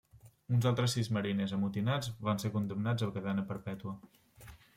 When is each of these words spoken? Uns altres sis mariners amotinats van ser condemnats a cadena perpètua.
Uns 0.53 0.63
altres 0.69 0.95
sis 0.97 1.09
mariners 1.17 1.53
amotinats 1.57 2.09
van 2.29 2.41
ser 2.45 2.51
condemnats 2.57 3.07
a 3.07 3.11
cadena 3.19 3.45
perpètua. 3.53 3.97